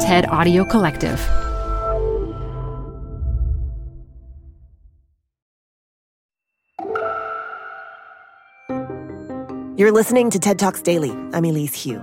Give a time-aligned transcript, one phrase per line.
[0.00, 1.18] TED Audio Collective.
[9.76, 11.10] You're listening to TED Talks Daily.
[11.10, 11.96] I'm Elise Hu.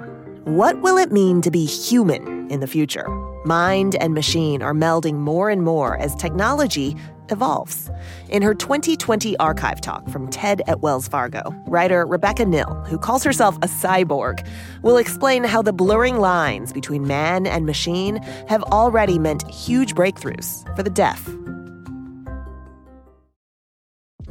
[0.44, 3.08] What will it mean to be human in the future?
[3.46, 6.98] Mind and machine are melding more and more as technology
[7.30, 7.90] evolves.
[8.30, 13.24] In her 2020 archive talk from TED at Wells Fargo, writer Rebecca Knill, who calls
[13.24, 14.48] herself a cyborg,
[14.82, 18.18] will explain how the blurring lines between man and machine
[18.48, 21.30] have already meant huge breakthroughs for the deaf.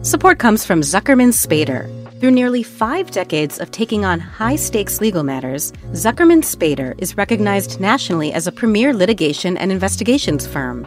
[0.03, 1.89] Support comes from Zuckerman Spader.
[2.21, 7.81] Through nearly five decades of taking on high stakes legal matters, Zuckerman Spader is recognized
[7.81, 10.87] nationally as a premier litigation and investigations firm.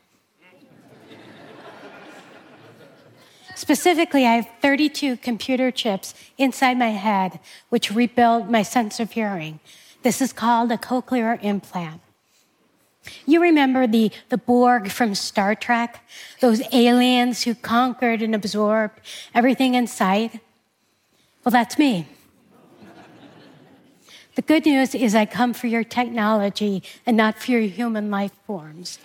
[3.61, 9.59] Specifically, I have 32 computer chips inside my head, which rebuild my sense of hearing.
[10.01, 12.01] This is called a cochlear implant.
[13.27, 16.03] You remember the, the Borg from Star Trek?
[16.39, 18.99] Those aliens who conquered and absorbed
[19.35, 20.39] everything in sight?
[21.45, 22.07] Well, that's me.
[24.33, 28.33] The good news is I come for your technology and not for your human life
[28.47, 28.97] forms.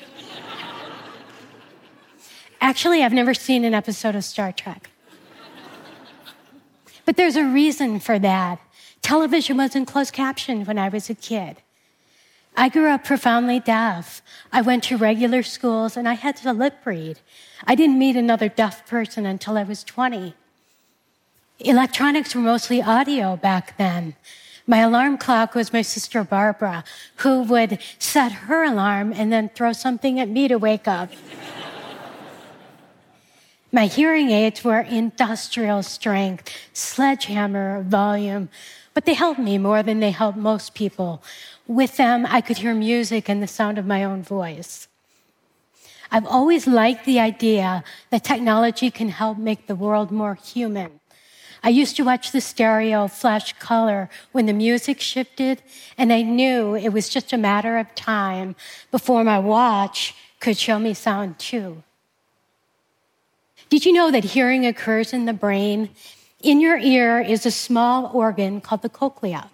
[2.61, 4.91] Actually, I've never seen an episode of Star Trek.
[7.05, 8.61] But there's a reason for that.
[9.00, 11.59] Television wasn't closed captioned when I was a kid.
[12.56, 14.22] I grew up profoundly deaf.
[14.53, 17.21] I went to regular schools and I had to lip read.
[17.66, 20.34] I didn't meet another deaf person until I was 20.
[21.61, 24.15] Electronics were mostly audio back then.
[24.66, 26.83] My alarm clock was my sister Barbara,
[27.16, 31.11] who would set her alarm and then throw something at me to wake up.
[33.77, 38.49] My hearing aids were industrial strength, sledgehammer volume,
[38.95, 41.23] but they helped me more than they help most people.
[41.67, 44.89] With them, I could hear music and the sound of my own voice.
[46.11, 51.01] I've always liked the idea that technology can help make the world more human.
[51.63, 55.61] I used to watch the stereo flash color when the music shifted,
[55.99, 58.57] and I knew it was just a matter of time
[58.91, 61.83] before my watch could show me sound too.
[63.69, 65.91] Did you know that hearing occurs in the brain?
[66.41, 69.50] In your ear is a small organ called the cochlea.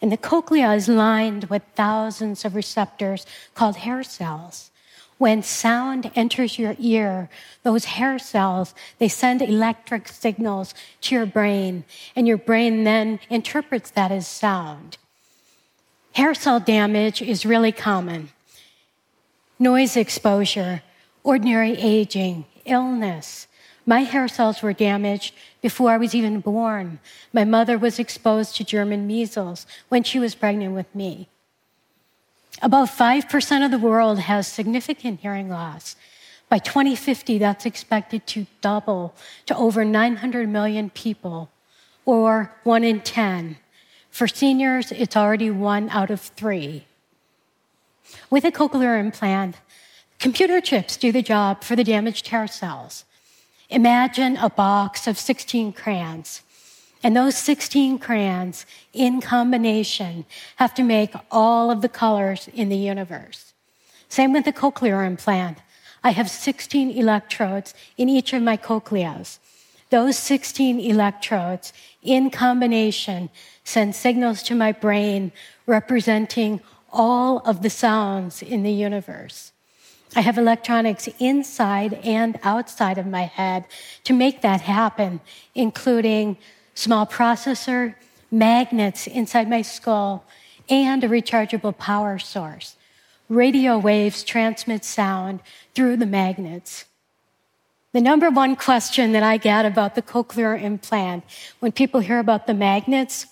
[0.00, 4.70] And the cochlea is lined with thousands of receptors called hair cells.
[5.18, 7.28] When sound enters your ear,
[7.62, 10.72] those hair cells, they send electric signals
[11.02, 11.84] to your brain,
[12.16, 14.96] and your brain then interprets that as sound.
[16.12, 18.30] Hair cell damage is really common.
[19.58, 20.82] Noise exposure,
[21.22, 23.46] ordinary aging, illness,
[23.90, 27.00] my hair cells were damaged before I was even born.
[27.32, 31.28] My mother was exposed to German measles when she was pregnant with me.
[32.62, 35.96] About 5% of the world has significant hearing loss.
[36.48, 39.12] By 2050, that's expected to double
[39.46, 41.50] to over 900 million people,
[42.04, 43.56] or one in 10.
[44.08, 46.86] For seniors, it's already one out of three.
[48.30, 49.56] With a cochlear implant,
[50.20, 53.04] computer chips do the job for the damaged hair cells.
[53.70, 56.42] Imagine a box of 16 crayons.
[57.02, 60.26] And those 16 crayons in combination
[60.56, 63.54] have to make all of the colors in the universe.
[64.08, 65.58] Same with the cochlear implant.
[66.02, 69.38] I have 16 electrodes in each of my cochleas.
[69.90, 73.30] Those 16 electrodes in combination
[73.64, 75.32] send signals to my brain
[75.66, 76.60] representing
[76.92, 79.52] all of the sounds in the universe.
[80.16, 83.64] I have electronics inside and outside of my head
[84.04, 85.20] to make that happen,
[85.54, 86.36] including
[86.74, 87.94] small processor,
[88.30, 90.24] magnets inside my skull,
[90.68, 92.76] and a rechargeable power source.
[93.28, 95.40] Radio waves transmit sound
[95.74, 96.86] through the magnets.
[97.92, 101.24] The number one question that I get about the cochlear implant
[101.60, 103.26] when people hear about the magnets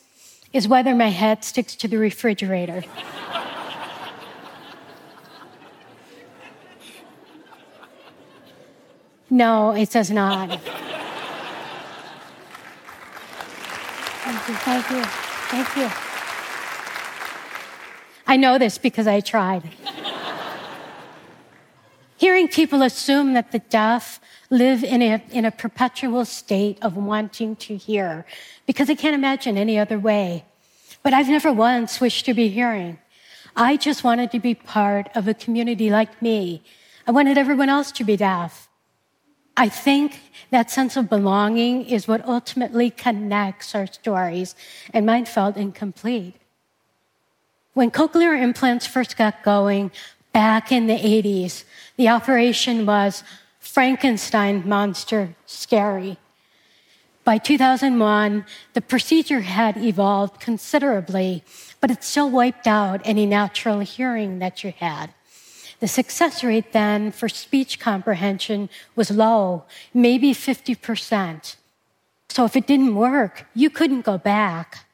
[0.52, 2.84] is whether my head sticks to the refrigerator.
[9.30, 10.60] no, it does not.
[14.28, 15.90] Thank you, thank you, thank you.
[18.26, 19.62] I know this because I tried.
[22.18, 24.20] Hearing people assume that the deaf
[24.50, 28.26] live in a, in a perpetual state of wanting to hear
[28.66, 30.44] because they can't imagine any other way.
[31.02, 32.98] But I've never once wished to be hearing.
[33.56, 36.62] I just wanted to be part of a community like me.
[37.06, 38.67] I wanted everyone else to be deaf.
[39.58, 40.20] I think
[40.50, 44.54] that sense of belonging is what ultimately connects our stories,
[44.94, 46.36] and mine felt incomplete.
[47.74, 49.90] When cochlear implants first got going
[50.32, 51.64] back in the 80s,
[51.96, 53.24] the operation was
[53.58, 56.18] Frankenstein monster scary.
[57.24, 61.42] By 2001, the procedure had evolved considerably,
[61.80, 65.12] but it still wiped out any natural hearing that you had.
[65.80, 69.64] The success rate then for speech comprehension was low,
[69.94, 71.56] maybe 50%.
[72.28, 74.86] So if it didn't work, you couldn't go back.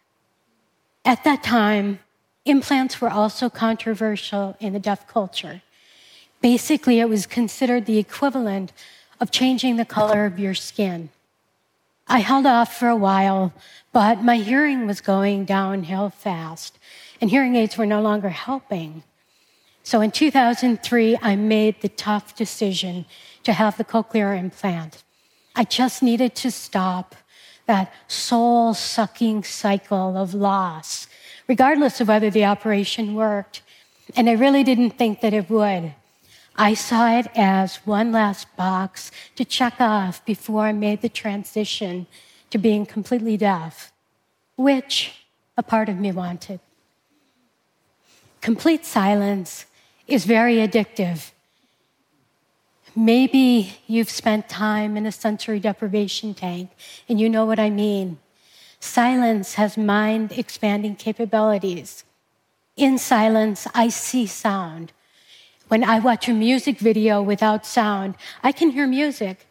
[1.04, 2.00] At that time,
[2.44, 5.62] implants were also controversial in the deaf culture.
[6.40, 8.72] Basically, it was considered the equivalent
[9.20, 11.08] of changing the color of your skin.
[12.06, 13.54] I held off for a while,
[13.92, 16.78] but my hearing was going downhill fast,
[17.20, 19.02] and hearing aids were no longer helping.
[19.84, 23.04] So in 2003, I made the tough decision
[23.42, 25.04] to have the cochlear implant.
[25.54, 27.14] I just needed to stop
[27.66, 31.06] that soul sucking cycle of loss,
[31.46, 33.62] regardless of whether the operation worked.
[34.16, 35.94] And I really didn't think that it would.
[36.56, 42.06] I saw it as one last box to check off before I made the transition
[42.48, 43.92] to being completely deaf,
[44.56, 45.26] which
[45.58, 46.60] a part of me wanted.
[48.40, 49.66] Complete silence
[50.06, 51.30] is very addictive.
[52.96, 56.70] Maybe you've spent time in a sensory deprivation tank
[57.08, 58.18] and you know what I mean.
[58.78, 62.04] Silence has mind expanding capabilities.
[62.76, 64.92] In silence, I see sound.
[65.68, 69.46] When I watch a music video without sound, I can hear music.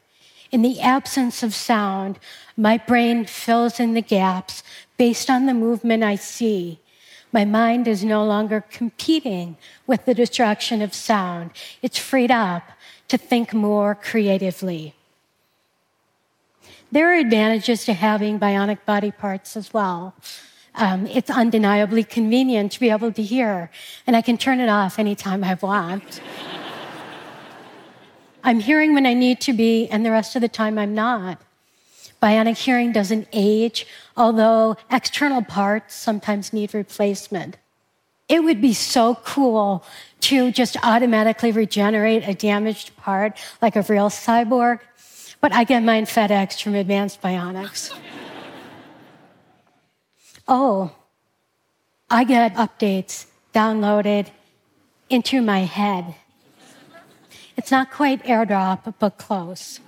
[0.52, 2.20] In the absence of sound,
[2.56, 4.62] my brain fills in the gaps
[4.98, 6.80] based on the movement I see.
[7.34, 9.58] My mind is no longer competing
[9.88, 11.50] with the distraction of sound.
[11.82, 12.62] It's freed up
[13.08, 14.94] to think more creatively.
[16.92, 20.14] There are advantages to having bionic body parts as well.
[20.76, 23.72] Um, it's undeniably convenient to be able to hear,
[24.06, 26.22] and I can turn it off anytime I want.
[28.44, 31.42] I'm hearing when I need to be, and the rest of the time I'm not.
[32.24, 33.86] Bionic hearing doesn't age,
[34.16, 37.58] although external parts sometimes need replacement.
[38.30, 39.84] It would be so cool
[40.22, 44.80] to just automatically regenerate a damaged part like a real cyborg,
[45.42, 47.94] but I get mine FedEx from Advanced Bionics.
[50.46, 50.92] Oh,
[52.10, 54.28] I get updates downloaded
[55.10, 56.16] into my head.
[57.56, 59.80] It's not quite airdrop, but close.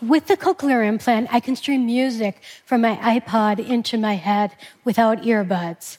[0.00, 4.52] With the cochlear implant, I can stream music from my iPod into my head
[4.84, 5.98] without earbuds.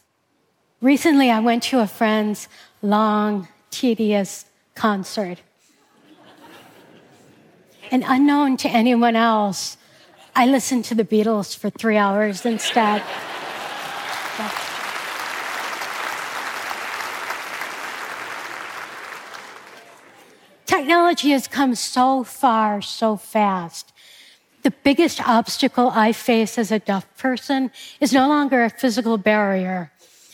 [0.81, 2.47] Recently, I went to a friend's
[2.81, 5.39] long, tedious concert.
[7.91, 9.75] And unknown to anyone else,
[10.33, 13.03] I listened to the Beatles for three hours instead.
[21.09, 23.91] Technology has come so far, so fast.
[24.61, 29.91] The biggest obstacle I face as a deaf person is no longer a physical barrier.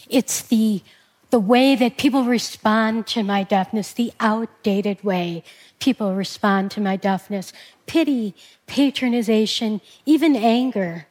[0.10, 0.84] It's the,
[1.30, 5.46] the way that people respond to my deafness, the outdated way
[5.80, 7.54] people respond to my deafness
[7.86, 8.36] pity,
[8.68, 11.08] patronization, even anger,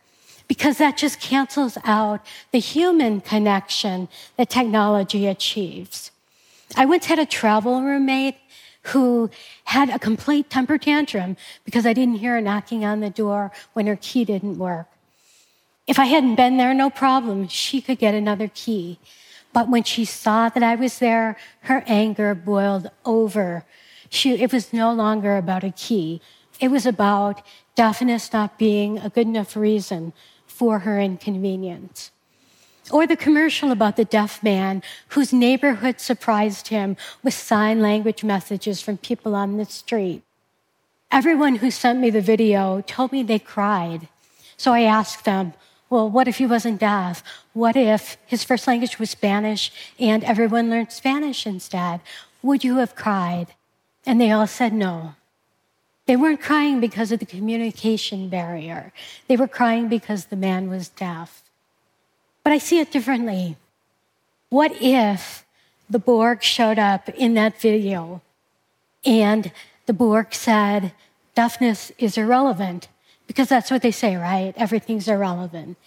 [0.47, 2.21] because that just cancels out
[2.53, 6.11] the human connection that technology achieves.
[6.77, 8.37] I once had a travel roommate
[8.89, 9.31] who
[9.65, 13.87] had a complete temper tantrum because I didn't hear her knocking on the door when
[13.87, 14.87] her key didn't work.
[15.87, 17.49] If I hadn't been there, no problem.
[17.49, 18.99] She could get another key.
[19.53, 23.65] But when she saw that I was there, her anger boiled over.
[24.11, 26.21] She, it was no longer about a key.
[26.61, 27.43] It was about
[27.75, 30.13] deafness not being a good enough reason
[30.47, 32.11] for her inconvenience.
[32.91, 38.81] Or the commercial about the deaf man whose neighborhood surprised him with sign language messages
[38.81, 40.23] from people on the street.
[41.11, 44.09] Everyone who sent me the video told me they cried.
[44.57, 45.55] So I asked them,
[45.89, 47.23] well, what if he wasn't deaf?
[47.53, 52.01] What if his first language was Spanish and everyone learned Spanish instead?
[52.43, 53.55] Would you have cried?
[54.05, 55.15] And they all said no.
[56.07, 58.93] They weren't crying because of the communication barrier.
[59.29, 61.44] They were crying because the man was deaf.
[62.45, 63.57] But I see it differently.
[64.51, 65.45] What if
[65.91, 68.23] the Borg showed up in that video
[69.05, 69.51] and
[69.87, 70.93] the Borg said,
[71.35, 72.89] deafness is irrelevant?
[73.27, 74.53] Because that's what they say, right?
[74.57, 75.79] Everything's irrelevant.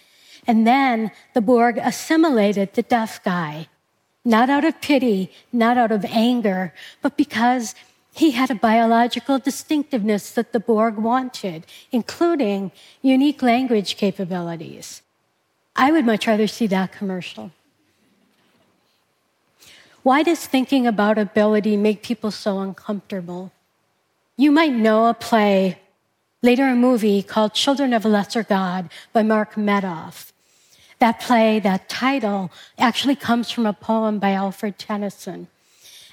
[0.46, 3.68] And then the Borg assimilated the deaf guy,
[4.24, 7.74] not out of pity, not out of anger, but because
[8.12, 15.02] he had a biological distinctiveness that the Borg wanted, including unique language capabilities.
[15.78, 17.52] I would much rather see that commercial.
[20.02, 23.52] Why does thinking about ability make people so uncomfortable?
[24.36, 25.78] You might know a play,
[26.42, 30.32] later a movie called Children of a Lesser God by Mark Medoff.
[30.98, 35.46] That play, that title, actually comes from a poem by Alfred Tennyson.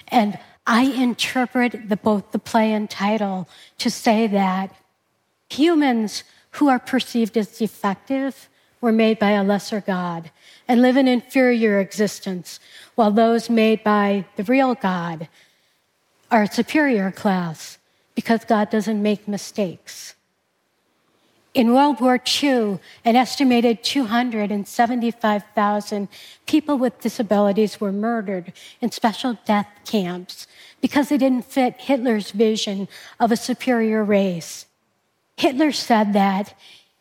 [0.10, 4.76] And I interpret the, both the play and title to say that
[5.50, 8.48] humans who are perceived as defective
[8.86, 10.30] were made by a lesser God
[10.68, 12.60] and live an inferior existence,
[12.94, 15.28] while those made by the real God
[16.30, 17.80] are a superior class
[18.14, 20.14] because God doesn't make mistakes.
[21.56, 26.08] In World War II, an estimated 275,000
[26.46, 30.46] people with disabilities were murdered in special death camps
[30.80, 32.88] because they didn't fit Hitler's vision
[33.20, 34.68] of a superior race.
[35.38, 36.54] Hitler said that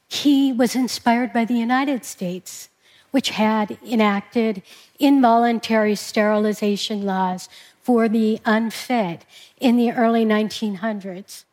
[0.09, 2.69] he was inspired by the United States,
[3.11, 4.63] which had enacted
[4.99, 7.49] involuntary sterilization laws
[7.83, 9.25] for the unfit
[9.61, 11.45] in the early 1900s.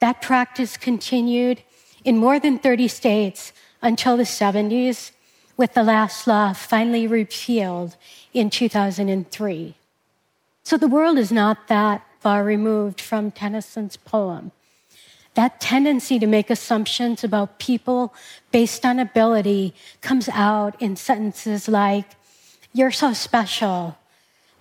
[0.00, 1.62] That practice continued
[2.04, 5.12] in more than 30 states until the 70s,
[5.56, 7.96] with the last law finally repealed
[8.32, 9.74] in 2003.
[10.62, 14.52] So the world is not that far removed from Tennyson's poem.
[15.36, 18.14] That tendency to make assumptions about people
[18.52, 22.06] based on ability comes out in sentences like,
[22.72, 23.98] You're so special.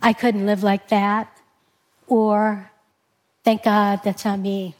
[0.01, 1.31] I couldn't live like that.
[2.07, 2.71] Or,
[3.45, 4.75] Thank God that's not me.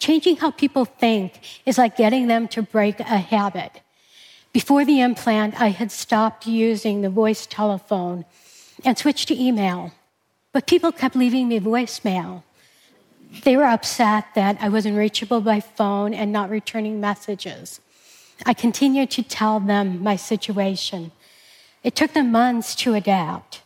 [0.00, 3.82] Changing how people think is like getting them to break a habit.
[4.52, 8.24] Before the implant, I had stopped using the voice telephone
[8.84, 9.92] and switched to email,
[10.52, 12.42] but people kept leaving me voicemail.
[13.44, 17.80] They were upset that I wasn't reachable by phone and not returning messages.
[18.44, 21.12] I continued to tell them my situation.
[21.82, 23.62] It took them months to adapt.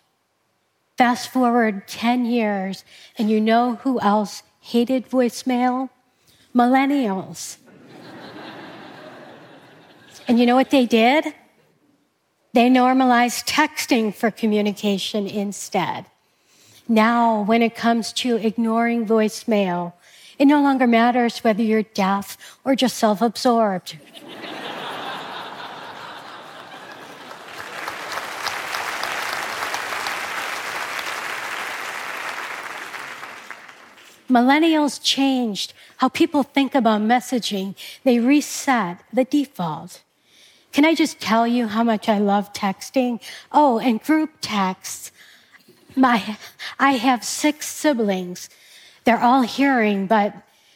[0.97, 2.85] Fast forward 10 years,
[3.19, 5.91] and you know who else hated voicemail?
[6.57, 7.59] millennials.
[10.29, 11.35] and you know what they did?
[12.55, 16.07] They normalized texting for communication instead.
[16.89, 19.93] Now, when it comes to ignoring voicemail,
[20.39, 23.99] it no longer matters whether you're deaf or just self absorbed.
[34.29, 37.75] Millennials changed how people think about messaging.
[38.05, 40.03] They reset the default.
[40.73, 43.23] Can I just tell you how much I love texting?
[43.51, 45.11] Oh, and group texts.
[45.97, 46.37] My,
[46.79, 48.51] I have six siblings.
[49.05, 50.35] They're all hearing, but,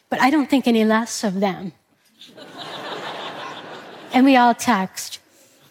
[0.09, 1.73] but I don't think any less of them.
[4.13, 5.21] and we all text.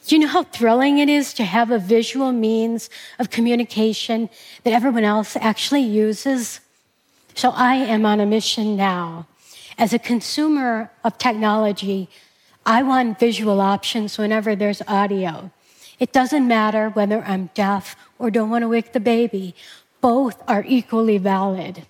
[0.05, 2.89] Do you know how thrilling it is to have a visual means
[3.19, 4.29] of communication
[4.63, 6.59] that everyone else actually uses?
[7.35, 9.27] So I am on a mission now.
[9.77, 12.09] As a consumer of technology,
[12.65, 15.51] I want visual options whenever there's audio.
[15.99, 19.53] It doesn't matter whether I'm deaf or don't want to wake the baby.
[20.01, 21.85] Both are equally valid.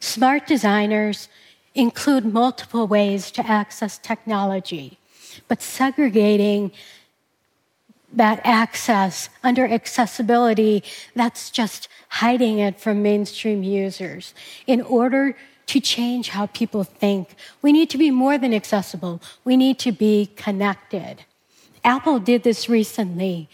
[0.00, 1.28] Smart designers
[1.74, 4.98] include multiple ways to access technology,
[5.48, 6.72] but segregating
[8.12, 10.82] that access under accessibility,
[11.14, 14.34] that's just hiding it from mainstream users.
[14.66, 15.36] In order
[15.66, 19.20] to change how people think, we need to be more than accessible.
[19.44, 21.24] We need to be connected.
[21.88, 23.48] Apple did this recently.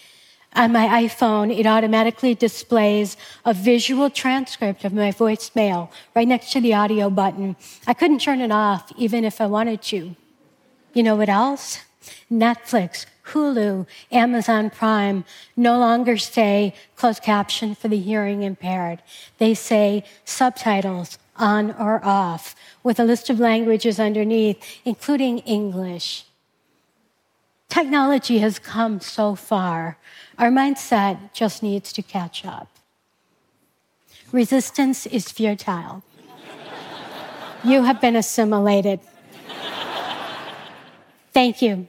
[0.56, 6.60] On my iPhone, it automatically displays a visual transcript of my voicemail right next to
[6.60, 7.54] the audio button.
[7.86, 10.16] I couldn't turn it off even if I wanted to.
[10.94, 11.78] You know what else?
[12.28, 15.24] Netflix, Hulu, Amazon Prime
[15.56, 19.00] no longer say closed caption for the hearing impaired.
[19.38, 26.24] They say subtitles on or off, with a list of languages underneath, including English.
[27.74, 29.98] Technology has come so far.
[30.38, 32.68] Our mindset just needs to catch up.
[34.30, 36.04] Resistance is futile.
[37.64, 39.00] you have been assimilated.
[41.32, 41.88] Thank you.